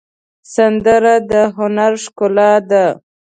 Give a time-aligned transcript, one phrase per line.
[0.53, 2.85] سندره د هنر ښکلا ده